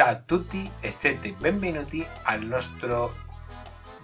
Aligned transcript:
Ciao 0.00 0.12
a 0.12 0.16
tutti 0.16 0.64
e 0.80 0.90
siete 0.90 1.34
benvenuti 1.34 2.02
al 2.22 2.40
nostro 2.40 3.14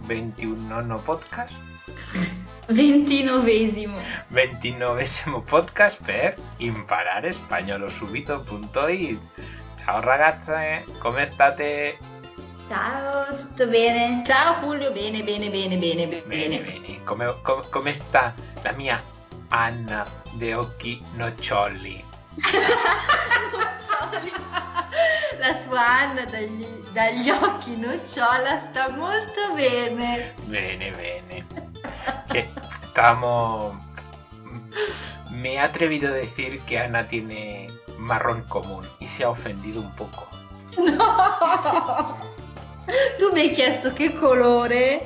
21 0.01 0.99
podcast. 0.99 1.55
Ventinovesimo. 2.67 3.99
29 4.27 5.07
podcast 5.43 6.03
per 6.03 6.35
impararespagnolosubito.it. 6.57 9.19
Ciao 9.75 9.99
ragazze, 9.99 10.85
come 10.99 11.31
state? 11.31 11.97
Ciao, 12.67 13.35
tutto 13.35 13.67
bene? 13.67 14.21
Ciao 14.23 14.61
Julio, 14.61 14.91
bene, 14.91 15.23
bene, 15.23 15.49
bene, 15.49 15.79
bene, 15.79 16.07
bene. 16.07 16.23
Bene, 16.27 16.59
bene. 16.59 17.03
Come, 17.05 17.41
come, 17.41 17.63
come 17.71 17.93
sta 17.93 18.35
la 18.61 18.71
mia 18.73 19.03
Anna 19.47 20.05
de 20.33 20.53
occhi 20.53 21.03
noccioli? 21.15 22.05
La 25.39 25.53
tua 25.55 25.99
Anna 25.99 26.25
dagli, 26.25 26.65
dagli 26.91 27.29
occhi 27.29 27.77
nocciola 27.77 28.57
sta 28.57 28.89
molto 28.89 29.53
bene. 29.53 30.33
Bene, 30.45 30.91
bene. 30.91 31.47
Che 32.27 32.49
estamos... 32.81 33.75
Me 35.31 35.53
he 35.53 35.59
atrevido 35.59 36.07
a 36.09 36.11
decir 36.11 36.61
que 36.61 36.79
Ana 36.79 37.05
tiene 37.05 37.67
marrón 37.97 38.41
común 38.47 38.87
y 38.99 39.07
se 39.07 39.23
ha 39.23 39.29
ofendido 39.29 39.81
un 39.81 39.93
poco. 39.95 40.27
No! 40.77 42.17
Tu 43.17 43.31
mi 43.33 43.41
hai 43.41 43.51
chiesto 43.51 43.91
che 43.93 44.13
colore 44.13 45.05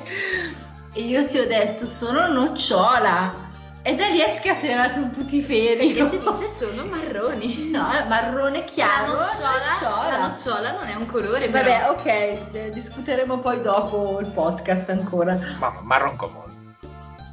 e 0.92 1.00
io 1.00 1.26
ti 1.26 1.38
ho 1.38 1.46
detto 1.46 1.86
sono 1.86 2.28
nocciola. 2.28 3.41
E 3.84 3.96
da 3.96 4.06
lì 4.06 4.20
è 4.20 4.28
scatenato 4.28 4.98
un 4.98 5.10
putiferio. 5.10 6.08
Che 6.08 6.20
si 6.20 6.44
dice 6.44 6.68
sono 6.68 6.90
marroni. 6.96 7.70
No, 7.70 7.82
marrone 8.06 8.62
chiaro. 8.62 9.12
la 9.12 9.18
nocciola, 9.18 9.50
nocciola. 9.50 10.18
la 10.18 10.28
nocciola 10.28 10.72
non 10.72 10.86
è 10.86 10.94
un 10.94 11.06
colore, 11.06 11.48
Vabbè, 11.48 11.64
però. 11.64 11.90
ok, 11.90 12.06
eh, 12.06 12.70
discuteremo 12.72 13.38
poi 13.38 13.60
dopo 13.60 14.20
il 14.20 14.30
podcast 14.30 14.88
ancora. 14.90 15.36
Vamos, 15.58 15.82
marrón 15.82 16.16
común. 16.16 16.76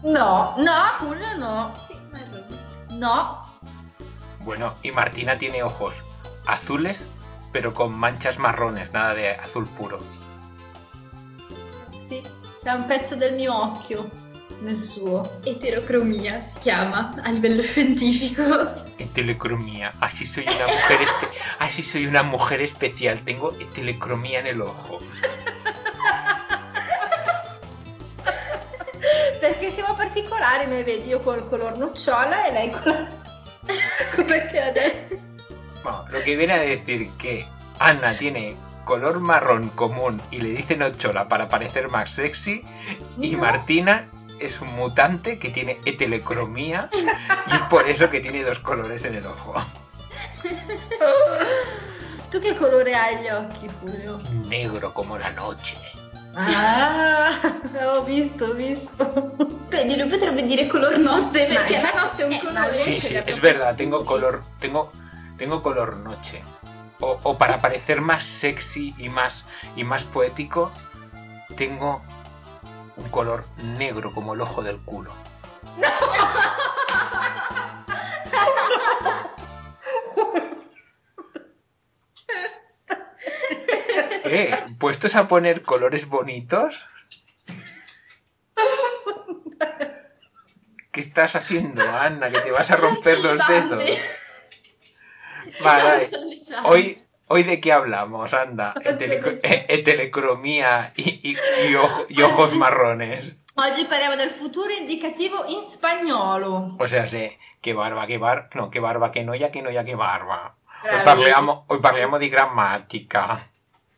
No, 0.06 0.56
no, 0.58 0.82
Julio 1.00 1.38
no. 1.38 1.74
Sì, 1.88 1.96
marroni. 2.12 2.60
No. 2.98 3.44
Bueno, 4.40 4.74
y 4.82 4.92
Martina 4.92 5.38
tiene 5.38 5.62
ojos 5.62 6.02
azules, 6.48 7.08
pero 7.52 7.74
con 7.74 7.94
manchas 7.94 8.40
marrones, 8.40 8.92
nada 8.92 9.14
de 9.14 9.36
azul 9.36 9.68
puro. 9.68 10.00
Sì, 12.08 12.24
c'è 12.64 12.72
un 12.72 12.86
pezzo 12.88 13.16
del 13.16 13.36
mio 13.36 13.54
occhio 13.54 14.10
nel 14.62 14.76
suo. 14.76 15.40
Eterocromia 15.44 16.42
si 16.42 16.60
chiama 16.60 17.16
a 17.24 17.32
livello 17.32 17.64
scientifico. 17.64 18.44
Telecromía. 19.14 19.94
Así 20.00 20.26
soy 20.26 20.46
una 20.46 20.68
mujer 20.68 21.00
así 21.60 21.82
soy 21.84 22.06
una 22.06 22.24
mujer 22.24 22.62
especial. 22.62 23.20
Tengo 23.20 23.52
telecromía 23.74 24.40
en 24.40 24.48
el 24.48 24.62
ojo. 24.62 25.00
Perché 29.40 29.72
siamo 29.72 29.96
particolari, 29.96 30.68
noi 30.68 30.84
vedi 30.84 31.08
io 31.08 31.20
col 31.22 31.48
color 31.48 31.78
nocciola 31.78 32.46
e 32.46 32.52
lei 32.52 32.70
con 32.70 32.84
la... 32.86 33.08
come 34.16 34.48
che 34.48 34.60
adesso. 34.60 35.16
Bueno, 35.82 36.06
lo 36.10 36.20
que 36.22 36.36
viene 36.36 36.54
a 36.54 36.60
decir 36.60 37.10
que 37.18 37.46
Anna 37.80 38.14
tiene 38.18 38.58
color 38.84 39.20
marrón 39.22 39.70
común 39.70 40.22
y 40.30 40.42
le 40.42 40.50
dicen 40.50 40.82
ochola 40.82 41.28
para 41.30 41.48
parecer 41.48 41.90
más 41.90 42.10
sexy 42.10 42.66
y 43.18 43.32
No. 43.32 43.40
Martina 43.40 44.10
es 44.40 44.62
un 44.62 44.74
mutante 44.76 45.38
que 45.40 45.50
tiene 45.50 45.76
telecromía 45.76 46.90
y 46.94 47.56
es 47.56 47.62
por 47.70 47.88
eso 47.88 48.10
que 48.10 48.20
tiene 48.20 48.44
dos 48.44 48.60
colores 48.60 49.06
en 49.06 49.16
el 49.16 49.26
ojo. 49.26 49.56
Tu 52.30 52.40
che 52.40 52.56
colore 52.56 52.96
hai 52.96 53.18
gli 53.18 53.30
occhi, 53.30 53.68
Julio? 53.80 54.20
Negro 54.48 54.94
como 54.94 55.18
la 55.18 55.32
noche. 55.32 55.76
Ah, 56.36 57.32
ho 57.82 58.04
visto, 58.04 58.46
ho 58.46 58.54
visto. 58.54 59.04
Vedi, 59.70 59.98
lui 59.98 60.08
potrebbe 60.08 60.44
dire 60.44 60.68
color 60.68 61.00
notte 61.00 61.48
perché 61.48 61.82
la 61.82 61.92
notte 61.92 62.24
è 62.24 62.26
un 62.28 62.40
colore. 62.40 62.74
Sí, 62.74 62.98
sí, 62.98 63.16
es 63.16 63.40
verdad, 63.40 63.76
tengo 63.76 64.06
color, 64.06 64.44
tengo, 64.60 64.92
tengo 65.38 65.62
color 65.62 65.98
noche. 65.98 66.44
O, 67.00 67.20
o 67.24 67.38
para 67.38 67.62
parecer 67.62 68.00
más 68.02 68.24
sexy 68.24 68.94
y 68.98 69.10
más, 69.10 69.46
y 69.76 69.84
más 69.84 70.04
poético, 70.04 70.72
tengo 71.56 72.04
un 73.00 73.10
color 73.10 73.46
negro 73.78 74.14
como 74.14 74.34
el 74.34 74.42
ojo 74.42 74.62
del 74.62 74.80
culo. 74.80 75.14
Eh, 84.32 84.76
puestos 84.78 85.16
a 85.16 85.28
poner 85.28 85.64
colores 85.64 86.08
bonitos. 86.08 86.80
¿Qué 90.92 91.00
estás 91.00 91.36
haciendo, 91.36 91.82
Anna? 91.82 92.30
Que 92.30 92.40
te 92.42 92.52
vas 92.52 92.70
a 92.70 92.76
romper 92.76 93.20
los 93.22 93.40
dedos. 93.48 93.84
Vale. 95.64 96.12
Hoy, 96.64 97.04
hoy 97.30 97.44
de 97.44 97.62
qué 97.62 97.72
hablamos, 97.72 98.34
anda. 98.34 98.74
Etele- 98.84 99.40
eh, 99.44 99.66
Etelecromía 99.70 100.92
y, 100.96 101.32
y- 101.32 101.38
y 101.70 101.76
ojo- 101.76 102.06
y 102.10 102.22
ojos 102.22 102.56
marrones. 102.56 103.38
Oggi 103.56 103.86
parliamo 103.86 104.16
del 104.18 104.30
futuro 104.32 104.72
indicativo 104.72 105.46
in 105.48 105.66
spagnolo. 105.66 106.76
O 106.80 106.88
sea, 106.88 107.08
sé, 107.08 107.38
qué 107.62 107.74
barba, 107.74 108.08
qué 108.08 108.18
bar... 108.18 108.50
No, 108.56 108.70
qué 108.70 108.80
barba, 108.80 109.12
qué 109.12 109.24
noia, 109.24 109.52
qué 109.52 109.62
noia, 109.62 109.84
qué 109.84 109.96
barba. 109.96 110.56
Hoy 110.84 111.00
parliamo, 111.04 111.66
hoy 111.68 111.80
parliamo 111.80 112.18
di 112.18 112.30
grammatica. 112.30 113.40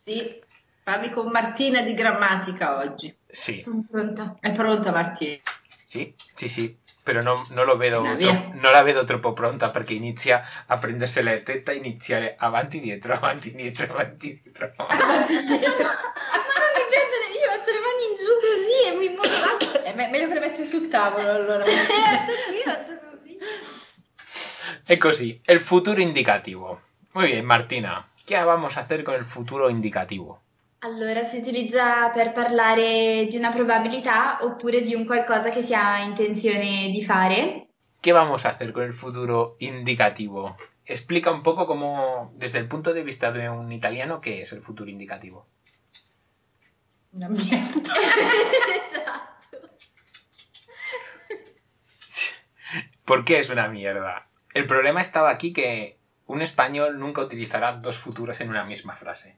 Sì, 0.03 0.41
parli 0.83 1.11
con 1.11 1.29
Martina 1.29 1.81
di 1.81 1.93
grammatica 1.93 2.77
oggi. 2.79 3.15
Sí, 3.29 3.61
Sono 3.61 3.83
pronta. 3.89 4.33
È 4.39 4.51
pronta 4.51 4.91
Martina? 4.91 5.37
Sí, 5.91 6.15
sí, 6.35 6.47
sí. 6.47 6.77
Pero 7.03 7.21
no, 7.23 7.45
no 7.49 7.65
lo 7.65 7.77
vedo, 7.77 8.03
tro- 8.19 8.53
la 8.71 8.83
vedo 8.83 9.05
troppo 9.05 9.33
pronta 9.33 9.71
perché 9.71 9.95
inizia 9.95 10.45
a 10.67 10.79
prenderse 10.79 11.21
la 11.23 11.35
testa, 11.43 11.73
iniziare 11.73 12.35
avanti 12.37 12.79
dietro, 12.79 13.15
avanti 13.15 13.53
dietro, 13.53 13.91
avanti 13.91 14.31
dietro. 14.31 14.71
Non 14.77 14.87
mi 14.87 14.97
prendere, 16.91 17.25
io 17.33 17.49
metto 17.49 17.71
le 17.71 17.79
mani 17.87 18.03
in 18.07 18.15
giù 18.15 18.31
così 18.39 18.77
e 18.87 18.91
mi 18.95 19.09
muovo. 19.09 19.81
È 19.83 19.93
me- 19.95 20.09
meglio 20.09 20.27
che 20.27 20.33
le 20.35 20.39
metti 20.39 20.63
sul 20.63 20.87
tavolo 20.89 21.29
allora. 21.29 21.65
E 21.65 21.71
faccio 22.63 22.99
così, 24.97 25.41
el 25.43 25.59
futuro 25.59 25.99
indicativo. 25.99 26.81
Muy 27.13 27.25
bien, 27.31 27.45
Martina. 27.45 28.07
¿Qué 28.25 28.37
vamos 28.43 28.77
a 28.77 28.81
hacer 28.81 29.03
con 29.03 29.15
el 29.15 29.25
futuro 29.25 29.69
indicativo? 29.69 30.41
Allora, 30.83 31.23
si 31.23 31.37
utilizza 31.37 32.09
per 32.09 32.31
parlare 32.31 33.27
di 33.29 33.37
una 33.37 33.51
probabilità 33.51 34.39
oppure 34.41 34.81
di 34.81 34.95
un 34.95 35.05
qualcosa 35.05 35.51
che 35.51 35.61
si 35.61 35.75
ha 35.75 35.99
intenzione 35.99 36.89
di 36.89 37.03
fare. 37.03 37.67
¿Qué 38.01 38.11
vamos 38.11 38.45
a 38.45 38.49
hacer 38.49 38.71
con 38.71 38.81
el 38.85 38.93
futuro 38.93 39.57
indicativo? 39.59 40.57
Explica 40.83 41.29
un 41.29 41.43
poco 41.43 41.67
cómo, 41.67 42.31
desde 42.33 42.57
el 42.57 42.67
punto 42.67 42.93
de 42.93 43.03
vista 43.03 43.31
de 43.31 43.47
un 43.47 43.71
italiano, 43.71 44.21
qué 44.21 44.41
es 44.41 44.53
el 44.53 44.63
futuro 44.63 44.89
indicativo. 44.89 45.45
Una 47.11 47.29
merda. 47.29 47.45
esatto. 48.89 49.69
¿Por 53.05 53.23
qué 53.23 53.37
es 53.37 53.51
una 53.51 53.67
mierda? 53.67 54.25
El 54.55 54.65
problema 54.65 54.99
estaba 54.99 55.29
aquí 55.29 55.53
que 55.53 55.99
un 56.25 56.41
español 56.41 56.97
nunca 56.97 57.21
utilizará 57.21 57.73
dos 57.73 57.99
futuros 57.99 58.41
en 58.41 58.49
una 58.49 58.63
misma 58.63 58.95
frase. 58.95 59.37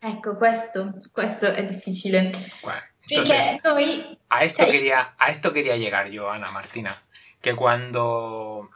Ecco, 0.00 0.36
questo, 0.36 0.94
questo 1.12 1.46
è 1.46 1.66
difficile. 1.66 2.30
Bueno, 2.62 2.80
entonces, 3.08 3.36
Perché 3.36 3.60
noi 3.64 4.18
a 4.28 4.44
esto, 4.44 4.64
Sí. 4.64 4.70
quería, 4.70 5.14
a 5.18 5.28
esto 5.30 5.52
quería 5.52 5.76
llegar 5.76 6.08
yo, 6.10 6.30
Ana 6.30 6.50
Martina. 6.50 7.02
Que 7.40 7.54
cuando 7.54 8.70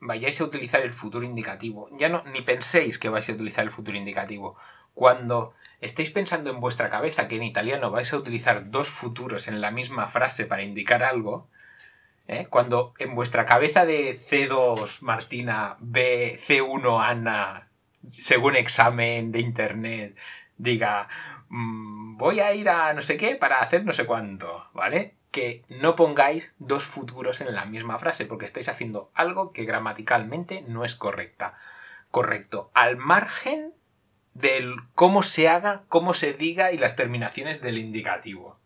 vayáis 0.00 0.40
a 0.40 0.44
utilizar 0.44 0.82
el 0.82 0.92
futuro 0.92 1.24
indicativo, 1.24 1.88
ya 1.96 2.08
no 2.08 2.24
ni 2.24 2.42
penséis 2.42 2.98
que 2.98 3.08
vais 3.08 3.28
a 3.28 3.32
utilizar 3.32 3.64
el 3.64 3.70
futuro 3.70 3.96
indicativo. 3.96 4.56
Cuando 4.94 5.54
estéis 5.80 6.10
pensando 6.10 6.50
en 6.50 6.60
vuestra 6.60 6.88
cabeza 6.90 7.28
que 7.28 7.36
en 7.36 7.44
italiano 7.44 7.90
vais 7.90 8.12
a 8.12 8.16
utilizar 8.16 8.70
dos 8.70 8.88
futuros 8.88 9.46
en 9.48 9.60
la 9.60 9.70
misma 9.70 10.08
frase 10.08 10.44
para 10.44 10.62
indicar 10.64 11.02
algo, 11.04 11.48
¿eh? 12.26 12.46
cuando 12.50 12.94
en 12.98 13.14
vuestra 13.14 13.46
cabeza 13.46 13.86
de 13.86 14.14
C2 14.16 15.02
Martina, 15.02 15.76
B, 15.80 16.38
C1 16.46 17.00
Ana, 17.00 17.68
según 18.12 18.56
examen 18.56 19.30
de 19.32 19.40
internet, 19.40 20.16
diga, 20.62 21.08
"Mm, 21.48 22.16
voy 22.16 22.40
a 22.40 22.54
ir 22.54 22.68
a 22.68 22.92
no 22.94 23.02
sé 23.02 23.16
qué 23.16 23.34
para 23.36 23.60
hacer 23.60 23.84
no 23.84 23.92
sé 23.92 24.06
cuánto, 24.06 24.66
¿vale? 24.74 25.16
Que 25.30 25.64
no 25.68 25.96
pongáis 25.96 26.54
dos 26.58 26.84
futuros 26.84 27.40
en 27.40 27.54
la 27.54 27.64
misma 27.66 27.98
frase, 27.98 28.26
porque 28.26 28.46
estáis 28.46 28.68
haciendo 28.68 29.10
algo 29.14 29.52
que 29.52 29.64
gramaticalmente 29.64 30.62
no 30.68 30.84
es 30.84 30.94
correcta. 30.96 31.58
Correcto. 32.10 32.70
Al 32.74 32.96
margen 32.96 33.72
del 34.34 34.76
cómo 34.94 35.22
se 35.22 35.48
haga, 35.48 35.84
cómo 35.88 36.14
se 36.14 36.32
diga 36.34 36.72
y 36.72 36.78
las 36.78 36.96
terminaciones 36.96 37.60
del 37.60 37.78
indicativo. 37.78 38.58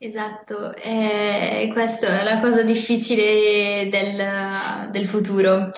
Esatto, 0.00 0.74
e 0.76 1.70
questa 1.74 2.24
la 2.24 2.40
cosa 2.40 2.62
difficile 2.62 3.90
del, 3.90 4.92
del 4.92 5.06
futuro. 5.08 5.72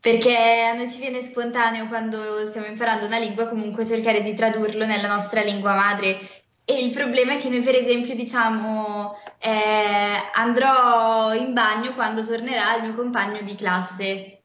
Perché 0.00 0.62
a 0.62 0.74
noi 0.74 0.90
ci 0.90 0.98
viene 0.98 1.22
spontaneo 1.22 1.86
quando 1.86 2.48
stiamo 2.48 2.66
imparando 2.66 3.06
una 3.06 3.18
lingua 3.18 3.48
comunque 3.48 3.84
cercare 3.84 4.22
di 4.22 4.34
tradurlo 4.34 4.86
nella 4.86 5.08
nostra 5.08 5.42
lingua 5.42 5.74
madre. 5.74 6.18
E 6.64 6.84
il 6.84 6.92
problema 6.92 7.34
è 7.34 7.38
che 7.38 7.48
noi 7.48 7.60
per 7.60 7.74
esempio 7.74 8.14
diciamo 8.14 9.14
eh, 9.38 10.30
andrò 10.32 11.34
in 11.34 11.52
bagno 11.52 11.94
quando 11.94 12.24
tornerà 12.24 12.76
il 12.76 12.84
mio 12.84 12.94
compagno 12.94 13.42
di 13.42 13.54
classe 13.56 14.40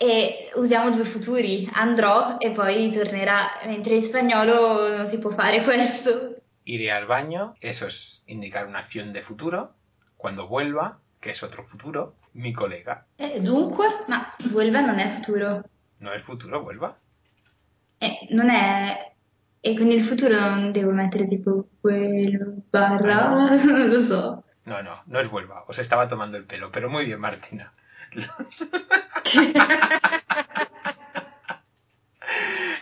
e 0.00 0.50
usiamo 0.54 0.90
due 0.90 1.04
futuri, 1.04 1.68
andrò 1.72 2.36
e 2.38 2.52
poi 2.52 2.88
tornerà, 2.90 3.50
mentre 3.64 3.96
in 3.96 4.02
spagnolo 4.02 4.96
non 4.96 5.06
si 5.06 5.18
può 5.18 5.30
fare 5.30 5.62
questo. 5.62 6.36
Iré 6.62 6.92
al 6.92 7.06
baño, 7.06 7.54
eso 7.60 7.86
es 7.86 8.22
indicar 8.26 8.66
una 8.66 8.78
acción 8.78 9.12
de 9.12 9.22
futuro. 9.22 9.74
Cuando 10.16 10.46
vuelva, 10.46 11.00
que 11.18 11.30
es 11.30 11.42
otro 11.42 11.64
futuro, 11.66 12.14
mi 12.32 12.52
colega. 12.52 13.06
E 13.16 13.40
dunque? 13.40 14.04
Ma 14.06 14.30
vuelva 14.50 14.80
non 14.80 14.98
è 14.98 15.08
futuro. 15.08 15.62
No 15.98 16.12
es 16.12 16.22
futuro, 16.22 16.62
vuelva. 16.62 16.96
Eh, 17.98 18.26
non 18.30 18.48
è... 18.50 19.12
E 19.60 19.76
con 19.76 19.90
il 19.90 20.02
futuro 20.02 20.38
non 20.38 20.70
devo 20.70 20.92
mettere 20.92 21.24
tipo 21.24 21.68
quel 21.80 22.62
barra, 22.70 23.30
Ah, 23.30 23.54
non 23.64 23.88
lo 23.88 24.00
so. 24.00 24.44
No, 24.64 24.80
no, 24.82 25.02
no 25.06 25.20
es 25.20 25.28
vuelva. 25.28 25.64
Os 25.66 25.78
estaba 25.78 26.06
tomando 26.06 26.36
el 26.36 26.44
pelo, 26.44 26.70
pero 26.70 26.88
muy 26.88 27.04
bien, 27.04 27.20
Martina. 27.20 27.72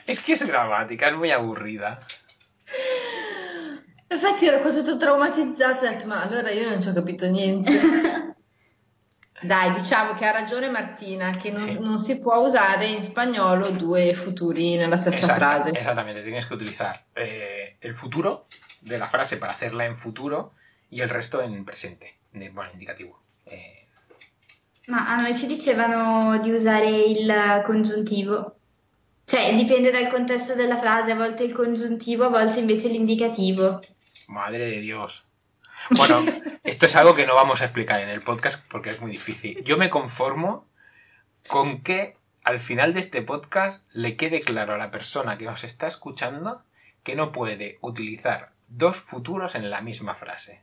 Es 0.06 0.20
que 0.22 0.34
es 0.34 0.46
gramática, 0.46 1.08
es 1.08 1.16
muy 1.16 1.31
aburrida. 1.32 1.99
Infatti 4.08 4.46
ero 4.46 4.60
quasi 4.60 4.81
tutto 4.84 4.99
traumatizzata 4.99 5.81
e 5.84 5.88
ho 5.88 5.90
detto, 5.90 6.06
ma 6.06 6.22
allora 6.22 6.50
io 6.52 6.69
non 6.69 6.81
ci 6.81 6.88
ho 6.88 6.92
capito 6.92 7.26
niente. 7.26 7.72
Dai, 9.46 9.72
diciamo 9.72 10.14
che 10.14 10.26
ha 10.26 10.32
ragione 10.32 10.69
Martina, 10.69 11.31
che 11.31 11.50
non, 11.52 11.60
Sì. 11.69 11.78
non 11.78 11.98
si 11.98 12.19
può 12.20 12.38
usare 12.38 12.87
in 12.87 13.00
spagnolo 13.00 13.70
due 13.70 14.12
futuri 14.14 14.75
nella 14.76 14.96
stessa 14.96 15.16
Exacta- 15.19 15.34
frase. 15.60 15.70
exactamente, 15.70 16.22
tienes 16.25 16.46
que 16.46 16.54
utilizar 16.54 17.00
eh, 17.14 17.76
el 17.81 17.94
futuro 17.94 18.46
de 18.81 18.98
la 18.98 19.06
frase 19.06 19.37
para 19.37 19.52
hacerla 19.52 19.84
en 19.84 19.94
futuro 19.96 20.52
y 20.90 21.00
el 21.00 21.08
resto 21.08 21.40
en 21.40 21.64
presente, 21.64 22.16
de- 22.32 22.50
bueno, 22.50 22.70
indicativo. 22.72 23.20
Eh, 23.46 23.87
Ma 24.88 25.08
a 25.08 25.20
noi 25.20 25.34
ci 25.34 25.46
dicevano 25.46 26.38
di 26.38 26.50
usare 26.52 26.88
il 26.88 27.62
congiuntivo. 27.64 28.54
Cioè, 29.25 29.54
dipende 29.56 29.90
dal 29.90 30.08
contesto 30.08 30.54
della 30.54 30.78
frase, 30.78 31.10
a 31.12 31.16
volte 31.16 31.42
il 31.42 31.52
congiuntivo, 31.52 32.25
a 32.25 32.28
volte 32.31 32.58
invece 32.60 32.88
l'indicativo. 32.88 33.81
madre 34.28 34.69
de 34.70 34.81
Dios. 34.81 35.25
Bueno, 35.91 36.25
esto 36.65 36.87
es 36.87 36.97
algo 36.97 37.15
que 37.15 37.27
no 37.27 37.35
vamos 37.35 37.61
a 37.61 37.65
explicar 37.65 38.00
en 38.00 38.09
el 38.09 38.23
podcast 38.23 38.62
porque 38.69 38.91
es 38.91 39.00
muy 39.00 39.11
difícil. 39.11 39.62
Yo 39.65 39.77
me 39.77 39.91
conformo 39.91 40.67
con 41.49 41.83
que 41.83 42.17
al 42.44 42.59
final 42.61 42.94
de 42.94 43.00
este 43.00 43.23
podcast 43.23 43.83
le 43.93 44.17
quede 44.17 44.41
claro 44.41 44.75
a 44.75 44.79
la 44.79 44.91
persona 44.91 45.37
que 45.38 45.44
nos 45.47 45.65
está 45.65 45.87
escuchando 45.87 46.62
que 47.03 47.15
no 47.17 47.33
puede 47.33 47.79
utilizar 47.83 48.53
dos 48.69 49.00
futuros 49.00 49.55
en 49.55 49.71
la 49.71 49.81
misma 49.81 50.15
frase. 50.15 50.62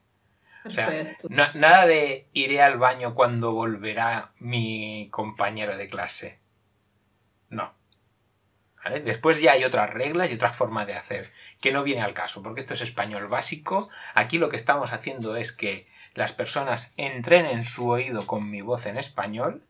O 0.66 0.70
sea, 0.72 0.88
na- 1.30 1.52
nada 1.56 1.86
de 1.86 2.28
iré 2.34 2.62
al 2.62 2.78
baño 2.78 3.16
cuando 3.16 3.52
volverá 3.54 4.32
mi 4.40 5.10
compañero 5.12 5.76
de 5.78 5.88
clase. 5.88 6.40
No. 7.50 7.74
¿Vale? 8.84 9.02
Después 9.02 9.42
ya 9.42 9.54
hay 9.54 9.64
otras 9.64 9.90
reglas 9.90 10.32
y 10.32 10.36
otras 10.36 10.56
formas 10.56 10.88
de 10.88 10.96
hacer, 10.96 11.32
que 11.62 11.72
no 11.72 11.84
viene 11.84 12.02
al 12.02 12.14
caso, 12.14 12.44
porque 12.44 12.62
esto 12.62 12.74
es 12.74 12.82
español 12.82 13.28
básico. 13.28 13.90
Aquí 14.14 14.38
lo 14.38 14.50
que 14.50 14.58
estamos 14.58 14.92
haciendo 14.92 15.36
es 15.36 15.54
que 15.54 15.88
las 16.14 16.34
personas 16.34 16.92
entrenen 16.98 17.64
su 17.64 17.90
oído 17.90 18.28
con 18.28 18.50
mi 18.50 18.62
voz 18.62 18.86
en 18.86 18.98
español. 18.98 19.64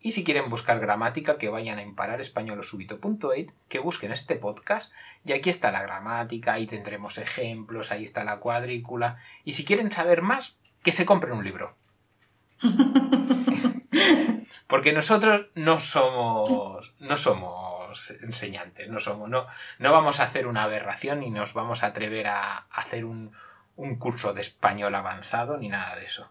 Y 0.00 0.10
si 0.10 0.22
quieren 0.22 0.50
buscar 0.50 0.80
gramática, 0.80 1.38
que 1.38 1.48
vayan 1.48 1.78
a 1.78 1.82
impararespañolosubito.it, 1.82 3.52
que 3.68 3.78
busquen 3.78 4.12
este 4.12 4.36
podcast. 4.36 4.92
Y 5.24 5.32
aquí 5.32 5.48
está 5.48 5.70
la 5.70 5.80
gramática, 5.80 6.52
ahí 6.52 6.66
tendremos 6.66 7.16
ejemplos, 7.16 7.90
ahí 7.90 8.04
está 8.04 8.22
la 8.24 8.38
cuadrícula. 8.38 9.16
Y 9.44 9.54
si 9.54 9.64
quieren 9.64 9.90
saber 9.90 10.20
más, 10.20 10.56
que 10.82 10.92
se 10.92 11.06
compren 11.06 11.32
un 11.32 11.44
libro. 11.44 11.74
Porque 14.66 14.92
nosotros 14.92 15.46
no 15.54 15.80
somos, 15.80 16.92
no 16.98 17.16
somos 17.16 17.73
enseñantes, 18.22 18.88
no 18.88 18.98
somos, 19.00 19.28
no, 19.28 19.46
no 19.78 19.92
vamos 19.92 20.20
a 20.20 20.24
hacer 20.24 20.46
una 20.46 20.62
aberración 20.64 21.20
ni 21.20 21.30
nos 21.30 21.52
vamos 21.54 21.82
a 21.82 21.86
atrever 21.86 22.26
a 22.28 22.66
hacer 22.70 23.04
un, 23.04 23.30
un 23.76 23.96
curso 23.96 24.32
de 24.32 24.40
español 24.42 24.94
avanzado 24.94 25.56
ni 25.56 25.68
nada 25.68 25.96
de 25.96 26.04
eso. 26.06 26.30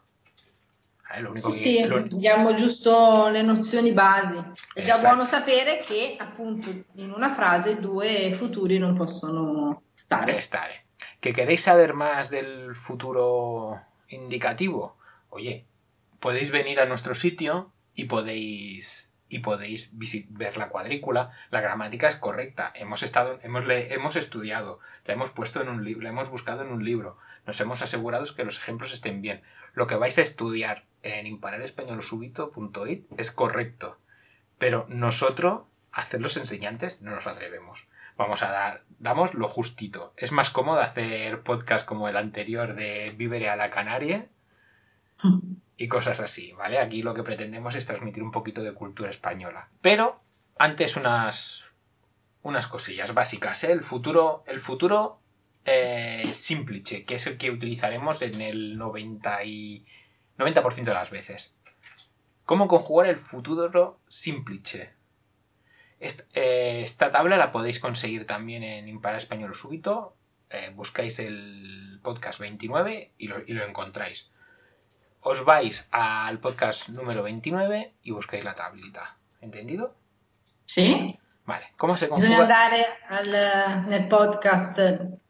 ¿Vale? 1.09 1.21
Lo 1.21 1.31
único 1.31 1.51
Sì, 1.51 1.63
que- 1.77 1.83
sì, 1.83 1.87
lo- 1.87 1.99
diamo 2.01 2.55
giusto 2.55 3.29
le 3.29 3.41
nozioni 3.43 3.91
basi. 3.91 4.37
È 4.73 4.81
già 4.81 4.93
Esatto. 4.93 5.07
buono 5.15 5.25
sapere 5.25 5.79
che 5.85 6.15
appunto 6.19 6.69
in 6.95 7.11
una 7.11 7.29
frase 7.33 7.79
due 7.79 8.31
futuri 8.33 8.77
non 8.79 8.95
possono 8.95 9.83
stare. 9.93 10.37
Estaré. 10.37 10.85
¿Que 11.19 11.31
queréis 11.33 11.61
saber 11.61 11.93
más 11.93 12.29
del 12.29 12.75
futuro 12.75 13.79
indicativo? 14.07 14.97
Oye, 15.29 15.65
podéis 16.19 16.51
venir 16.51 16.79
a 16.79 16.85
nuestro 16.85 17.13
sitio 17.15 17.71
y 17.93 18.05
podéis 18.05 19.09
y 19.33 19.39
podéis 19.39 19.89
ver 20.29 20.57
la 20.57 20.69
cuadrícula. 20.69 21.31
La 21.49 21.59
gramática 21.59 22.07
es 22.07 22.15
correcta. 22.15 22.71
Hemos 22.75 23.01
estado, 23.01 23.39
hemos, 23.41 23.65
hemos 23.67 24.15
estudiado, 24.15 24.79
la 25.05 25.15
hemos 25.15 25.31
puesto 25.31 25.59
en 25.59 25.69
un 25.69 25.83
libro, 25.83 26.03
la 26.03 26.09
hemos 26.09 26.29
buscado 26.29 26.61
en 26.61 26.69
un 26.69 26.85
libro. 26.85 27.17
Nos 27.47 27.59
hemos 27.59 27.81
asegurado 27.81 28.23
que 28.35 28.43
los 28.43 28.59
ejemplos 28.59 28.93
estén 28.93 29.23
bien. 29.23 29.41
Lo 29.73 29.87
que 29.87 29.95
vais 29.95 30.17
a 30.19 30.21
estudiar 30.21 30.83
en 31.01 31.25
impararespañolosubito.it 31.25 33.05
es 33.17 33.31
correcto. 33.31 33.97
Pero 34.59 34.85
nosotros, 34.87 35.63
hacer 35.91 36.21
los 36.21 36.37
enseñantes, 36.37 37.01
no 37.01 37.09
nos 37.09 37.25
atrevemos. 37.25 37.87
Vamos 38.15 38.43
a 38.43 38.51
dar, 38.51 38.83
damos 38.99 39.33
lo 39.33 39.47
justito. 39.47 40.13
Es 40.15 40.31
más 40.31 40.51
cómodo 40.51 40.79
hacer 40.79 41.41
podcast 41.41 41.87
como 41.87 42.07
el 42.07 42.17
anterior 42.17 42.75
de 42.75 43.11
Vivere 43.17 43.49
a 43.49 43.55
la 43.55 43.71
Canaria 43.71 44.27
y 45.77 45.87
cosas 45.87 46.19
así, 46.19 46.53
¿vale? 46.53 46.79
Aquí 46.79 47.01
lo 47.01 47.13
que 47.13 47.23
pretendemos 47.23 47.75
es 47.75 47.85
transmitir 47.85 48.23
un 48.23 48.31
poquito 48.31 48.61
de 48.63 48.73
cultura 48.73 49.09
española. 49.09 49.69
Pero 49.81 50.21
antes 50.57 50.95
unas 50.95 51.73
unas 52.43 52.67
cosillas 52.67 53.13
básicas, 53.13 53.63
¿eh? 53.63 53.71
El 53.71 53.81
futuro, 53.81 54.43
el 54.47 54.59
futuro 54.59 55.19
eh, 55.65 56.29
simplice, 56.33 57.05
que 57.05 57.15
es 57.15 57.25
el 57.25 57.37
que 57.37 57.51
utilizaremos 57.51 58.21
en 58.21 58.41
el 58.41 58.77
90 58.77 59.43
y 59.45 59.85
90% 60.37 60.83
de 60.83 60.93
las 60.93 61.09
veces. 61.09 61.57
¿Cómo 62.45 62.67
conjugar 62.67 63.07
el 63.07 63.17
futuro 63.17 63.99
simplice? 64.09 64.91
Eh, 65.99 66.81
esta 66.83 67.11
tabla 67.11 67.37
la 67.37 67.51
podéis 67.53 67.79
conseguir 67.79 68.27
también 68.27 68.63
en 68.63 68.89
Impara 68.89 69.17
Español 69.17 69.55
Súbito. 69.55 70.17
Eh, 70.49 70.71
buscáis 70.75 71.19
el 71.19 72.01
podcast 72.03 72.39
29 72.39 73.13
y 73.17 73.27
lo, 73.27 73.37
y 73.47 73.53
lo 73.53 73.63
encontráis. 73.63 74.29
Os 75.25 75.39
vais 75.45 75.87
al 75.91 76.39
podcast 76.39 76.89
número 76.89 77.23
29 77.23 77.93
y 78.03 78.11
buscáis 78.11 78.43
la 78.43 78.53
tablita. 78.53 79.15
¿Entendido? 79.41 79.95
Sì? 80.65 81.17
Vale. 81.45 81.65
¿Cómo 81.77 81.95
se 81.97 82.07
Bisogna 82.07 82.37
conjuga? 82.37 82.65
andare 82.65 82.85
al- 83.09 83.87
nel 83.89 84.07
podcast 84.07 84.79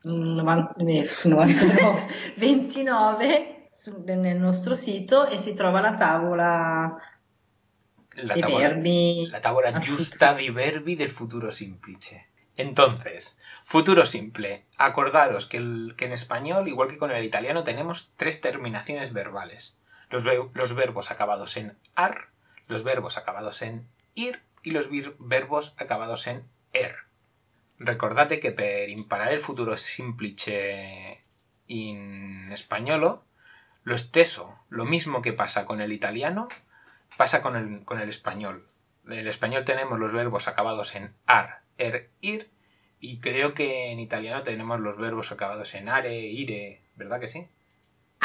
mm, 0.05 0.35
90 0.37 0.75
eh, 0.79 1.09
99, 1.25 2.07
29 2.37 3.69
su- 3.71 4.03
nel 4.05 4.37
nostro 4.39 4.75
sito 4.75 5.27
e 5.27 5.37
si 5.39 5.53
trova 5.53 5.81
la 5.81 5.95
tavola 5.97 6.97
La 8.15 8.33
dei 8.33 8.41
tabla, 8.41 8.57
verbi. 8.59 9.27
la 9.29 9.41
tabla 9.41 9.69
al 9.69 9.79
giusta 9.81 10.33
di 10.33 10.49
verbi 10.51 10.95
del 10.95 11.09
futuro 11.09 11.49
simplice. 11.51 12.27
Entonces, 12.55 13.35
futuro 13.63 14.05
simple. 14.05 14.65
Acordaros 14.77 15.47
que, 15.47 15.57
el- 15.57 15.93
que 15.97 16.05
en 16.05 16.11
español, 16.11 16.67
igual 16.67 16.89
que 16.89 16.99
con 16.99 17.09
el 17.11 17.23
italiano, 17.23 17.63
tenemos 17.63 18.11
tres 18.15 18.39
terminaciones 18.41 19.11
verbales. 19.13 19.75
Los, 20.13 20.23
ve- 20.23 20.47
los 20.53 20.71
verbos 20.75 21.09
acabados 21.09 21.57
en 21.57 21.75
ar, 21.95 22.27
los 22.67 22.83
verbos 22.83 23.17
acabados 23.17 23.63
en 23.63 23.87
ir 24.13 24.39
y 24.61 24.69
los 24.71 24.87
verbos 25.17 25.73
acabados 25.77 26.27
en 26.27 26.37
er. 26.71 26.95
Ricordate 27.79 28.37
che 28.39 28.51
per 28.51 28.89
imparare 28.89 29.33
il 29.33 29.39
futuro 29.39 29.75
semplice 29.75 31.23
in 31.65 32.53
spagnolo, 32.55 33.23
lo 33.89 33.97
stesso, 33.97 34.43
lo 34.69 34.85
mismo 34.85 35.23
que 35.23 35.33
pasa 35.33 35.65
con 35.65 35.81
el 35.81 35.91
italiano, 35.91 36.47
pasa 37.17 37.41
con 37.41 37.55
el, 37.55 37.83
con 37.83 37.99
el 37.99 38.07
español. 38.07 38.67
En 39.07 39.13
el 39.13 39.27
español 39.27 39.65
tenemos 39.65 39.97
los 39.99 40.13
verbos 40.13 40.47
acabados 40.47 40.93
en 40.95 41.11
ar, 41.25 41.63
er, 41.79 42.11
ir, 42.21 42.51
y 42.99 43.19
creo 43.19 43.55
que 43.55 43.91
en 43.91 43.99
italiano 43.99 44.43
tenemos 44.43 44.79
los 44.79 44.95
verbos 44.97 45.31
acabados 45.31 45.73
en 45.73 45.89
are, 45.89 46.15
ire, 46.15 46.81
¿verdad 46.95 47.19
que 47.19 47.27
sí? 47.27 47.47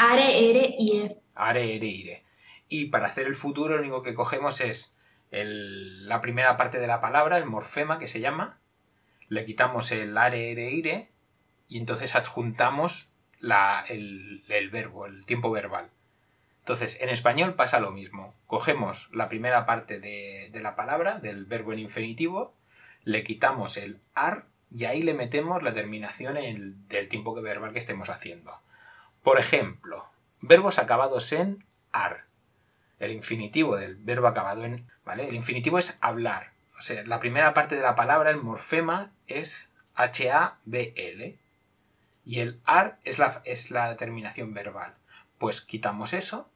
Are, 0.01 0.49
ere, 0.49 0.75
ire. 0.79 1.17
Are, 1.35 1.75
ere, 1.75 1.85
ire. 1.85 2.23
Y 2.69 2.85
para 2.85 3.07
hacer 3.07 3.27
el 3.27 3.35
futuro 3.35 3.75
lo 3.75 3.81
único 3.81 4.01
que 4.01 4.13
cogemos 4.13 4.61
es 4.61 4.95
la 5.29 6.21
primera 6.21 6.55
parte 6.55 6.79
de 6.79 6.87
la 6.87 7.01
palabra, 7.01 7.37
el 7.37 7.45
morfema 7.45 7.99
que 7.99 8.07
se 8.07 8.21
llama, 8.21 8.61
le 9.27 9.45
quitamos 9.45 9.91
el 9.91 10.17
are, 10.17 10.51
ere, 10.51 10.71
ire, 10.71 11.09
y 11.67 11.79
entonces 11.79 12.15
adjuntamos 12.15 13.09
el, 13.41 14.69
verbo, 14.71 15.05
el 15.05 15.25
tiempo 15.25 15.51
verbal. 15.51 15.89
Entonces, 16.59 16.97
en 17.01 17.09
español 17.09 17.55
pasa 17.55 17.81
lo 17.81 17.91
mismo. 17.91 18.33
Cogemos 18.47 19.09
la 19.11 19.27
primera 19.27 19.65
parte 19.65 19.99
de, 19.99 20.49
la 20.61 20.77
palabra, 20.77 21.19
del 21.19 21.43
verbo 21.43 21.73
en 21.73 21.79
infinitivo, 21.79 22.55
le 23.03 23.25
quitamos 23.25 23.75
el 23.75 23.99
ar 24.13 24.45
y 24.71 24.85
ahí 24.85 25.01
le 25.01 25.13
metemos 25.13 25.61
la 25.61 25.73
terminación 25.73 26.35
del 26.87 27.09
tiempo 27.09 27.33
verbal 27.41 27.73
que 27.73 27.79
estemos 27.79 28.09
haciendo. 28.09 28.61
Por 29.23 29.39
ejemplo, 29.39 30.09
verbos 30.41 30.79
acabados 30.79 31.31
en 31.33 31.65
ar. 31.91 32.25
El 32.99 33.11
infinitivo 33.11 33.77
del 33.77 33.95
verbo 33.95 34.27
acabado 34.27 34.63
en, 34.63 34.87
¿vale? 35.05 35.27
El 35.27 35.35
infinitivo 35.35 35.77
es 35.77 35.97
hablar. 36.01 36.51
O 36.77 36.81
sea, 36.81 37.03
la 37.03 37.19
primera 37.19 37.53
parte 37.53 37.75
de 37.75 37.81
la 37.81 37.95
palabra, 37.95 38.29
el 38.29 38.37
morfema, 38.37 39.11
es 39.27 39.69
H-A-B-L. 39.95 41.37
Y 42.25 42.39
el 42.39 42.61
ar 42.65 42.99
es 43.03 43.19
la, 43.19 43.41
es 43.45 43.71
la 43.71 43.95
terminación 43.95 44.53
verbal. 44.53 44.95
Pues 45.37 45.61
quitamos 45.61 46.13
eso, 46.13 46.49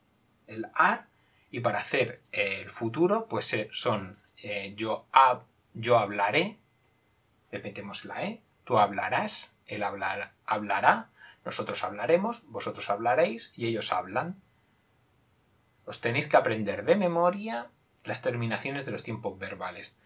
el 0.48 0.68
ar, 0.74 1.08
y 1.52 1.62
para 1.62 1.80
hacer 1.80 2.22
el 2.32 2.70
futuro, 2.70 3.28
pues 3.28 3.56
son 3.72 4.20
eh, 4.38 4.74
yo, 4.76 5.06
hab, 5.12 5.44
yo 5.74 5.98
hablaré, 5.98 6.58
le 7.52 7.60
metemos 7.60 8.06
la 8.06 8.24
E, 8.24 8.42
tú 8.64 8.78
hablarás, 8.78 9.52
él 9.68 9.84
hablar, 9.84 10.34
hablará, 10.46 11.10
nosotros 11.46 11.84
hablaremos, 11.84 12.44
vosotros 12.48 12.90
hablaréis 12.90 13.52
y 13.56 13.68
ellos 13.68 13.92
hablan. 13.92 14.42
Os 15.86 16.00
tenéis 16.00 16.28
que 16.28 16.38
aprender 16.38 16.86
de 16.86 16.96
memoria 16.96 17.70
las 18.04 18.22
terminaciones 18.22 18.86
de 18.86 18.92
los 18.92 19.04
tiempos 19.04 19.38
verbales. 19.38 19.98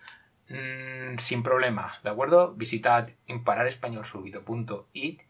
Mm, 0.49 1.17
sin 1.19 1.43
problema, 1.43 1.99
¿de 2.03 2.09
acuerdo? 2.09 2.53
Visitad 2.53 3.09
impararespañolsubido.it 3.27 5.21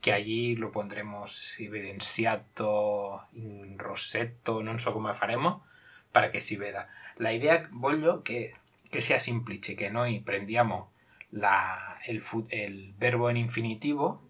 que 0.00 0.12
allí 0.12 0.54
lo 0.54 0.70
pondremos 0.70 1.58
evidenciato 1.58 3.22
in 3.32 3.78
rosetto, 3.78 4.62
non 4.62 4.78
so 4.78 4.92
come 4.92 5.14
faremo, 5.14 5.64
para 6.12 6.30
que 6.30 6.40
si 6.40 6.56
veda. 6.56 6.88
La 7.16 7.32
idea 7.32 7.66
voglio 7.72 8.22
che, 8.22 8.54
che 8.90 9.00
sia 9.00 9.18
semplice, 9.18 9.74
che 9.74 9.88
noi 9.88 10.20
prendiamo 10.20 10.92
la, 11.30 11.98
il 12.06 12.94
verbo 12.96 13.28
in 13.30 13.36
infinitivo 13.36 14.26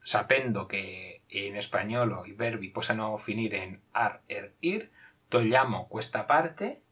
sapendo 0.00 0.66
che 0.66 1.22
in 1.26 1.60
spagnolo 1.60 2.24
i 2.24 2.32
verbi 2.32 2.70
possono 2.70 3.16
finire 3.16 3.56
in 3.56 3.78
ar, 3.92 4.20
er, 4.26 4.54
ir, 4.60 4.90
togliamo 5.28 5.86
questa 5.86 6.24
parte 6.24 6.82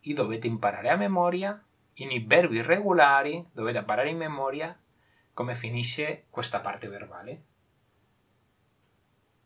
e 0.00 0.12
dovete 0.12 0.46
imparare 0.46 0.90
a 0.90 0.96
memoria 0.96 1.62
in 1.98 2.10
i 2.10 2.24
verbi 2.26 2.60
regolari 2.60 3.46
dovete 3.52 3.78
imparare 3.78 4.08
in 4.08 4.16
memoria 4.16 4.76
come 5.32 5.54
finisce 5.54 6.24
questa 6.30 6.60
parte 6.60 6.88
verbale. 6.88 7.42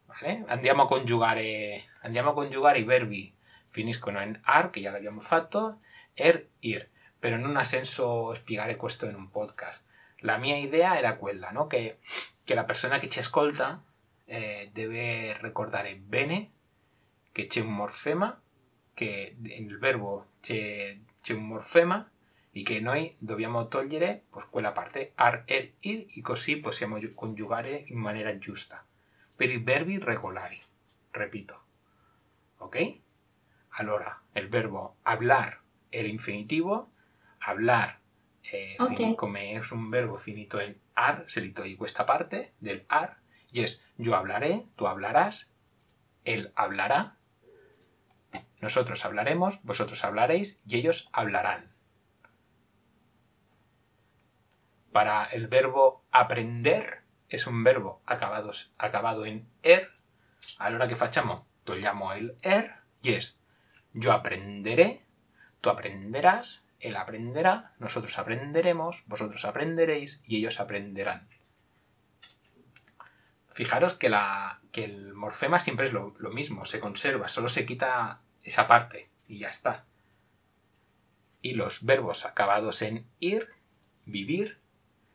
Vale? 0.07 0.45
Andiamo 0.47 0.83
a 0.83 0.87
congiugare, 0.87 1.85
andiamo 2.03 2.31
a 2.31 2.35
congiugare 2.35 2.79
i 2.79 2.85
verbi 2.85 3.35
finiscono 3.69 4.21
in 4.23 4.39
ar, 4.43 4.71
che 4.71 4.81
già 4.81 4.91
l'abbiamo 4.91 5.21
fatto, 5.21 5.81
er, 6.15 6.49
ir, 6.61 6.89
però 7.19 7.37
non 7.37 7.57
ha 7.57 7.65
senso 7.65 8.35
spiegare 8.35 8.77
questo 8.77 9.07
in 9.07 9.15
un 9.15 9.31
podcast. 9.31 9.83
La 10.23 10.37
mia 10.37 10.57
idea 10.57 10.97
era 10.97 11.17
quella, 11.17 11.51
no? 11.51 11.67
che, 11.67 11.99
che 12.49 12.55
la 12.55 12.65
persona 12.65 12.97
che 12.97 13.11
ci 13.11 13.19
ascolta 13.19 13.85
eh, 14.25 14.71
deve 14.73 15.37
ricordare 15.43 15.97
bene 15.97 16.53
che 17.31 17.47
c'è 17.47 17.61
un 17.61 17.75
morfema, 17.75 18.41
che 18.95 19.37
nel 19.39 19.79
verbo 19.79 20.31
c'è, 20.41 20.99
un 21.29 21.47
morfema 21.47 22.11
e 22.51 22.63
che 22.63 22.81
noi 22.81 23.15
dobbiamo 23.19 23.69
togliere 23.69 24.25
pues, 24.31 24.47
quella 24.47 24.73
parte 24.73 25.13
ar, 25.17 25.43
er, 25.45 25.73
ir 25.81 26.07
e 26.09 26.23
così 26.23 26.57
possiamo 26.57 26.99
congiugare 27.15 27.85
in 27.89 27.99
maniera 27.99 28.39
giusta 28.39 28.83
per 29.37 29.51
i 29.51 29.59
verbi 29.59 29.99
regolari. 29.99 30.59
Repito. 31.11 31.63
¿Ok? 32.61 32.99
Allora, 33.73 34.23
el 34.33 34.49
verbo 34.49 34.97
hablar, 35.03 35.61
el 35.91 36.07
infinitivo, 36.07 36.91
hablar, 37.41 37.98
eh, 38.53 38.77
es 38.79 39.73
un 39.73 39.91
verbo 39.91 40.17
finito 40.17 40.61
en 40.61 40.81
ar, 40.95 41.25
se 41.29 41.41
le 41.41 41.51
toglie 41.51 41.77
questa 41.77 42.07
parte 42.07 42.55
del 42.61 42.87
ar, 42.89 43.19
y 43.53 43.61
es 43.61 43.83
yo 43.97 44.17
hablaré, 44.17 44.67
tú 44.77 44.87
hablarás, 44.87 45.51
él 46.25 46.53
hablará, 46.55 47.19
nosotros 48.61 49.05
hablaremos, 49.05 49.63
vosotros 49.63 50.05
hablaréis 50.05 50.61
y 50.67 50.77
ellos 50.77 51.09
hablarán. 51.13 51.73
Para 54.93 55.25
el 55.27 55.47
verbo 55.47 56.05
aprender 56.11 57.03
es 57.29 57.47
un 57.47 57.63
verbo 57.63 58.03
acabado, 58.07 58.51
acabado 58.79 59.27
en 59.27 59.49
er. 59.63 59.91
A 60.59 60.71
l'hora 60.71 60.89
que 60.89 60.97
facciamo 60.97 61.47
togliamo 61.65 62.13
el 62.13 62.37
er 62.43 62.75
y 63.03 63.13
es 63.13 63.39
yo 63.93 64.13
aprenderé, 64.13 65.05
tú 65.61 65.71
aprenderás, 65.71 66.65
él 66.81 66.97
aprenderá, 66.97 67.75
nosotros 67.79 68.19
aprenderemos, 68.19 69.03
vosotros 69.07 69.45
aprenderéis 69.45 70.21
y 70.25 70.37
ellos 70.37 70.61
aprenderán. 70.61 71.29
Fijaros 73.51 73.95
que, 73.95 74.09
la, 74.09 74.61
que 74.71 74.85
el 74.85 75.15
morfema 75.15 75.59
siempre 75.59 75.87
es 75.87 75.93
lo, 75.93 76.13
mismo, 76.31 76.65
se 76.65 76.79
conserva, 76.79 77.29
solo 77.29 77.49
se 77.49 77.67
quita 77.67 78.21
esa 78.45 78.69
parte 78.69 79.11
y 79.27 79.39
ya 79.39 79.49
está. 79.49 79.85
Y 81.43 81.55
los 81.55 81.85
verbos 81.85 82.25
acabados 82.25 82.83
en 82.83 83.07
ir, 83.19 83.49
vivir, 84.05 84.61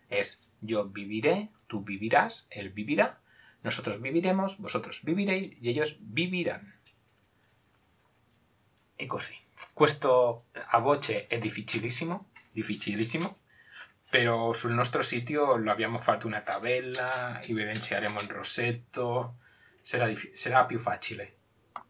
es 0.10 0.42
yo 0.60 0.90
viviré, 0.90 1.50
tú 1.68 1.84
vivirás, 1.84 2.48
él 2.50 2.70
vivirá, 2.70 3.22
nosotros 3.64 4.02
viviremos, 4.02 4.58
vosotros 4.58 5.02
viviréis 5.04 5.58
y 5.62 5.70
ellos 5.70 5.98
vivirán. 6.02 6.76
E 8.98 9.08
così. 9.08 9.43
Questo 9.74 10.46
a 10.54 10.80
voce 10.80 11.28
è 11.28 11.38
difficilissimo, 11.38 12.30
difficilissimo, 12.52 13.38
però 14.10 14.54
sul 14.54 14.74
nostro 14.74 15.02
sito 15.02 15.56
lo 15.56 15.72
abbiamo 15.72 16.00
fatto 16.00 16.28
una 16.28 16.42
tabella, 16.42 17.42
evidenziaremo 17.42 18.20
il 18.22 18.30
rossetto, 18.30 19.36
sarà, 19.82 20.08
dif- 20.08 20.34
sarà 20.34 20.66
più 20.66 20.78
facile. 20.80 21.38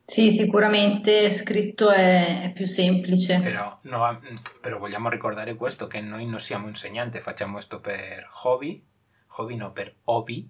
Sì, 0.06 0.32
sicuramente 0.32 1.32
scritto 1.32 1.90
è, 1.90 2.44
è 2.44 2.54
più 2.54 2.66
semplice. 2.66 3.40
Però, 3.40 3.78
no, 3.84 4.22
però 4.62 4.78
vogliamo 4.78 5.10
ricordare 5.10 5.56
questo, 5.56 5.88
che 5.88 6.02
noi 6.02 6.26
non 6.26 6.40
siamo 6.40 6.68
insegnanti, 6.68 7.20
facciamo 7.20 7.54
questo 7.54 7.80
per 7.80 8.28
hobby, 8.44 8.84
hobby 9.38 9.56
no, 9.56 9.72
per 9.72 9.96
hobby, 10.04 10.48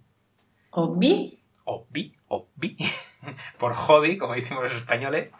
Hobby? 0.71 1.39
hobby, 1.65 2.13
hobby, 2.27 2.75
por 3.57 3.73
hobby, 3.87 4.17
come 4.17 4.41
decimos 4.41 4.63
los 4.63 4.73
españoles, 4.73 5.31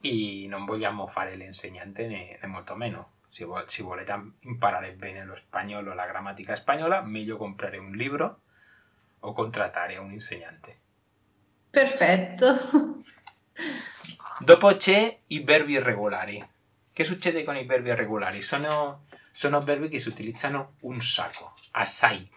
e 0.00 0.46
non 0.48 0.64
vogliamo 0.64 1.06
fare 1.06 1.34
l'insegnante 1.34 2.06
né, 2.06 2.38
né 2.40 2.46
molto 2.48 2.74
meno. 2.74 3.14
Se, 3.28 3.44
vo- 3.44 3.68
se 3.68 3.82
volete 3.82 4.32
imparare 4.40 4.94
bene 4.94 5.24
lo 5.24 5.34
spagnolo, 5.34 5.94
la 5.94 6.06
grammatica 6.06 6.56
spagnola, 6.56 7.02
meglio 7.02 7.36
comprare 7.36 7.78
un 7.78 7.92
libro 7.92 8.40
o 9.20 9.32
contrattare 9.32 9.96
un 9.96 10.12
insegnante. 10.12 10.78
Perfetto. 11.70 13.02
Dopo 14.38 14.76
c'è 14.76 15.20
i 15.28 15.40
verbi 15.40 15.72
irregolari. 15.74 16.46
Che 16.92 17.04
succede 17.04 17.44
con 17.44 17.56
i 17.56 17.64
verbi 17.64 17.90
irregolari? 17.90 18.40
Sono, 18.40 19.06
sono 19.32 19.60
verbi 19.60 19.88
che 19.88 19.98
si 19.98 20.08
utilizzano 20.08 20.76
un 20.80 21.00
sacco, 21.00 21.54
assai. 21.72 22.28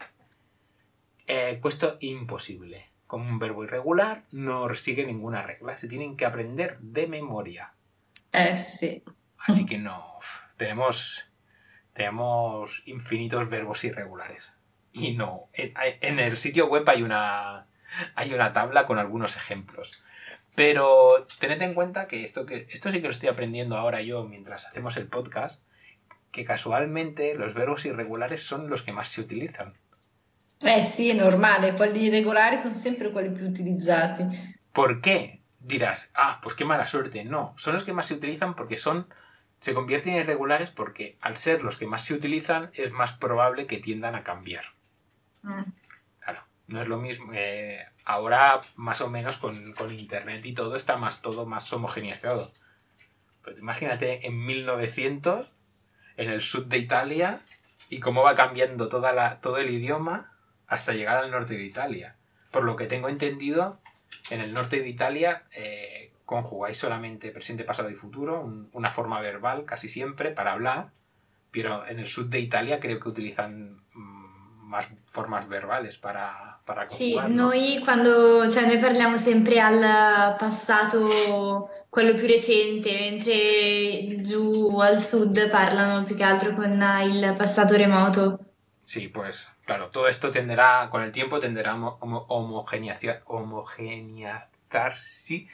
Eh, 1.23 1.57
questo 1.59 1.99
è 1.99 2.05
impossibile. 2.05 2.88
Con 3.09 3.21
un 3.21 3.39
verbo 3.39 3.63
irregular 3.63 4.21
no 4.31 4.71
sigue 4.75 5.03
ninguna 5.03 5.41
regla, 5.41 5.75
se 5.75 5.87
tienen 5.87 6.15
que 6.15 6.27
aprender 6.27 6.77
de 6.77 7.07
memoria. 7.07 7.73
Eh. 8.31 9.03
Así 9.39 9.65
que 9.65 9.77
no, 9.87 10.19
tenemos, 10.57 11.25
tenemos 11.93 12.83
infinitos 12.85 13.49
verbos 13.49 13.83
irregulares. 13.83 14.53
Y 14.93 15.15
no, 15.15 15.47
en, 15.53 15.73
en 16.01 16.19
el 16.19 16.37
sitio 16.37 16.67
web 16.67 16.87
hay 16.87 17.01
una, 17.01 17.65
hay 18.13 18.31
una 18.31 18.53
tabla 18.53 18.85
con 18.85 18.99
algunos 18.99 19.37
ejemplos. 19.37 20.03
Pero 20.53 21.25
tened 21.39 21.63
en 21.63 21.73
cuenta 21.73 22.05
que 22.05 22.21
esto, 22.23 22.45
que 22.45 22.67
esto 22.69 22.91
sí 22.91 23.01
que 23.01 23.07
lo 23.07 23.09
estoy 23.09 23.29
aprendiendo 23.29 23.75
ahora 23.75 24.03
yo 24.03 24.23
mientras 24.25 24.67
hacemos 24.67 24.97
el 24.97 25.07
podcast, 25.07 25.63
que 26.31 26.45
casualmente 26.45 27.33
los 27.33 27.55
verbos 27.55 27.87
irregulares 27.87 28.43
son 28.43 28.69
los 28.69 28.83
que 28.83 28.93
más 28.93 29.07
se 29.07 29.21
utilizan. 29.21 29.73
Eh 30.61 30.83
sì, 30.83 31.09
è 31.09 31.13
normale, 31.13 31.73
quelli 31.73 32.03
irregolari 32.03 32.57
sono 32.57 32.73
sempre 32.73 33.11
quelli 33.11 33.31
più 33.31 33.47
utilizzati. 33.47 34.27
¿Por 34.73 34.99
qué? 34.99 35.41
Dirás, 35.57 36.09
ah, 36.13 36.39
pues 36.41 36.53
qué 36.53 36.65
mala 36.65 36.85
suerte. 36.85 37.23
No, 37.23 37.53
son 37.57 37.73
los 37.73 37.83
que 37.83 37.93
más 37.93 38.07
se 38.07 38.15
utilizan 38.15 38.55
porque 38.55 38.75
son, 38.75 39.07
se 39.59 39.73
convierten 39.73 40.13
en 40.13 40.19
irregulares 40.19 40.69
porque 40.69 41.17
al 41.21 41.37
ser 41.37 41.63
los 41.63 41.77
que 41.77 41.87
más 41.87 42.03
se 42.03 42.13
utilizan 42.13 42.71
es 42.73 42.91
más 42.91 43.13
probable 43.13 43.67
que 43.67 43.77
tiendan 43.77 44.15
a 44.15 44.23
cambiar. 44.23 44.65
Mm. 45.43 45.63
Claro, 46.19 46.43
no 46.67 46.81
es 46.81 46.87
lo 46.89 46.97
mismo. 46.97 47.31
eh, 47.33 47.85
ahora, 48.03 48.61
más 48.75 48.99
o 48.99 49.09
menos, 49.09 49.37
con, 49.37 49.71
con 49.73 49.93
internet 49.93 50.45
y 50.45 50.53
todo, 50.53 50.75
está 50.75 50.97
más 50.97 51.21
todo 51.21 51.45
más 51.45 51.71
homogeneizado. 51.71 52.51
Pero 53.43 53.55
tú 53.55 53.61
imagínate 53.61 54.27
en 54.27 54.45
1900, 54.45 55.55
en 56.17 56.29
el 56.29 56.41
sur 56.41 56.65
de 56.65 56.79
Italia, 56.79 57.41
y 57.87 58.01
cómo 58.01 58.23
va 58.23 58.35
cambiando 58.35 58.89
toda 58.89 59.13
la, 59.13 59.39
todo 59.39 59.57
el 59.57 59.69
idioma 59.69 60.33
hasta 60.69 60.93
llegar 60.93 61.17
al 61.17 61.31
norte 61.31 61.55
de 61.57 61.65
Italia. 61.65 62.15
Por 62.51 62.63
lo 62.63 62.75
que 62.75 62.87
tengo 62.87 63.09
entendido, 63.09 63.79
En 64.31 64.41
el 64.41 64.53
norte 64.53 64.81
de 64.81 64.89
Italia 64.89 65.43
eh, 65.53 66.11
conjugáis 66.25 66.77
solamente 66.77 67.31
presente, 67.31 67.63
pasado 67.63 67.89
y 67.91 67.95
futuro, 67.95 68.41
un- 68.41 68.69
una 68.73 68.91
forma 68.91 69.19
verbal 69.21 69.65
casi 69.65 69.87
siempre 69.89 70.31
para 70.31 70.51
hablar, 70.53 70.91
pero 71.51 71.85
en 71.87 71.99
el 71.99 72.07
sur 72.07 72.25
de 72.27 72.39
Italia 72.39 72.79
creo 72.79 72.99
que 72.99 73.09
utilizan 73.09 73.81
mm, 73.93 74.67
más 74.69 74.87
formas 75.05 75.47
verbales 75.47 75.97
para, 75.97 76.59
para 76.65 76.87
Sì, 76.87 77.13
conjugar, 77.13 77.29
¿no? 77.29 77.35
noi 77.49 77.81
quando, 77.83 78.49
cioè 78.49 78.65
noi 78.65 78.79
parliamo 78.79 79.17
sempre 79.17 79.59
al 79.59 80.35
passato, 80.37 81.69
quello 81.89 82.13
più 82.15 82.27
recente, 82.27 82.89
mentre 83.11 84.21
giù 84.21 84.77
al 84.79 84.99
sud 84.99 85.49
parlano 85.49 86.03
più 86.03 86.15
che 86.15 86.23
altro 86.23 86.53
con 86.53 86.71
il 87.03 87.33
passato 87.37 87.75
remoto. 87.75 88.39
Sí, 88.85 89.07
pues 89.07 89.47
claro, 89.75 89.91
todo 89.91 90.07
esto 90.07 90.29
tenderá, 90.31 90.87
con 90.91 91.01
el 91.03 91.11
tiempo 91.11 91.39
tenderá 91.39 91.71
a 91.71 91.75
homo- 91.75 91.97
homo- 92.01 92.25
homogeneiza- 92.29 93.21
homogeneizarse. 93.25 95.47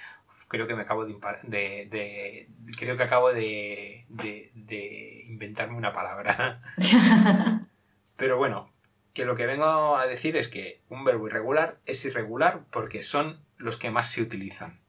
Creo 0.48 0.68
que 0.68 0.76
me 0.76 0.84
acabo 0.84 1.06
de, 1.06 1.14
de- 1.44 1.88
de- 1.90 2.48
creo 2.78 2.96
que 2.98 3.04
acabo 3.04 3.34
de 3.34 4.06
inventarme 5.28 5.76
una 5.78 5.92
palabra. 5.94 6.62
Pero 8.16 8.38
bueno, 8.38 8.72
que 9.14 9.26
lo 9.26 9.36
que 9.36 9.46
vengo 9.48 9.98
a 9.98 10.06
decir 10.08 10.38
es 10.38 10.48
que 10.48 10.82
un 10.90 11.04
verbo 11.04 11.28
irregular 11.28 11.80
es 11.86 12.06
irregular 12.06 12.62
porque 12.72 13.04
son 13.04 13.40
los 13.58 13.78
que 13.78 13.92
más 13.92 14.10
se 14.10 14.22
utilizan. 14.22 14.80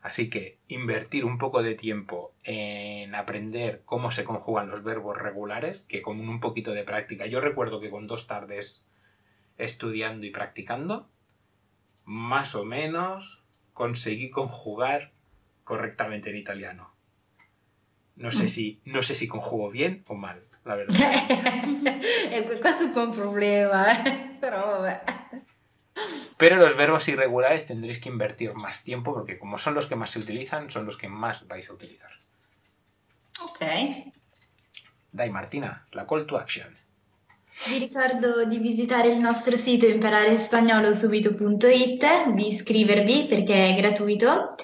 Así 0.00 0.30
que 0.30 0.58
invertir 0.68 1.24
un 1.24 1.36
poco 1.38 1.62
de 1.62 1.74
tiempo 1.74 2.32
en 2.44 3.14
aprender 3.14 3.82
cómo 3.84 4.10
se 4.12 4.22
conjugan 4.24 4.68
los 4.68 4.84
verbos 4.84 5.16
regulares, 5.18 5.80
que 5.88 6.00
con 6.02 6.20
un 6.20 6.38
poquito 6.38 6.72
de 6.72 6.84
práctica, 6.84 7.26
yo 7.26 7.40
recuerdo 7.40 7.80
que 7.80 7.90
con 7.90 8.06
dos 8.06 8.26
tardes 8.26 8.86
estudiando 9.58 10.26
y 10.26 10.30
practicando, 10.30 11.08
más 12.04 12.54
o 12.54 12.64
menos 12.64 13.42
conseguí 13.72 14.30
conjugar 14.30 15.12
correctamente 15.64 16.30
en 16.30 16.36
italiano. 16.36 16.94
No 18.14 18.30
sé 18.30 18.48
si, 18.48 18.80
no 18.84 19.02
sé 19.02 19.14
si 19.14 19.26
conjugo 19.28 19.70
bien 19.70 20.02
o 20.06 20.14
mal, 20.14 20.42
la 20.64 20.74
verdad. 20.76 20.94
que- 21.28 22.60
questo 22.60 22.84
è 22.84 22.86
un 22.86 22.92
po' 22.92 23.02
un 23.02 23.12
problema, 23.14 23.90
eh? 23.92 24.36
però 24.40 24.64
vabbè. 24.80 25.15
Pero 26.36 26.56
los 26.56 26.76
verbos 26.76 27.08
irregulares 27.08 27.66
tendréis 27.66 27.98
que 27.98 28.10
invertir 28.10 28.54
más 28.54 28.82
tiempo 28.82 29.14
porque 29.14 29.38
como 29.38 29.58
son 29.58 29.74
los 29.74 29.86
que 29.86 29.96
más 29.96 30.10
se 30.10 30.18
utilizan, 30.18 30.70
son 30.70 30.84
los 30.84 30.96
que 30.96 31.08
más 31.08 31.46
vais 31.48 31.70
a 31.70 31.72
utilizar. 31.72 32.10
Ok. 33.40 33.60
Dai 35.12 35.30
Martina, 35.30 35.86
la 35.92 36.06
call 36.06 36.26
to 36.26 36.36
action. 36.36 36.76
Vi 37.64 37.78
ricordo 37.78 38.44
di 38.44 38.58
visitare 38.58 39.08
il 39.08 39.18
nostro 39.18 39.56
sito 39.56 39.86
imparerespagnolo.subito.it, 39.86 42.34
di 42.34 42.48
iscrivervi 42.48 43.28
perché 43.28 43.70
è 43.70 43.76
gratuito 43.80 44.56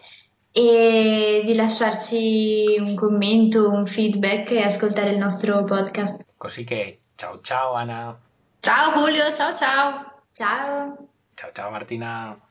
e 0.52 1.42
di 1.46 1.54
lasciarci 1.54 2.76
un 2.78 2.94
commento, 2.94 3.70
un 3.70 3.86
feedback 3.86 4.50
e 4.50 4.62
ascoltare 4.62 5.08
il 5.10 5.16
nostro 5.16 5.64
podcast. 5.64 6.26
Così 6.36 6.64
che 6.64 6.98
ciao 7.16 7.40
ciao 7.40 7.72
Ana, 7.72 8.14
Ciao 8.60 8.92
Julio, 8.92 9.34
ciao 9.34 9.56
ciao. 9.56 10.12
Ciao! 10.32 11.11
Ciao 11.34 11.52
ciao 11.52 11.70
Martina. 11.70 12.36